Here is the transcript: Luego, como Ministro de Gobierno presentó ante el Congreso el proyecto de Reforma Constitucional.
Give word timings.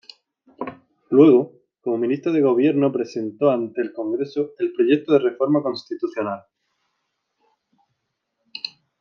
Luego, 1.11 1.59
como 1.79 1.99
Ministro 1.99 2.31
de 2.31 2.41
Gobierno 2.41 2.91
presentó 2.91 3.51
ante 3.51 3.81
el 3.83 3.93
Congreso 3.93 4.53
el 4.57 4.73
proyecto 4.73 5.13
de 5.13 5.19
Reforma 5.19 5.61
Constitucional. 5.61 6.41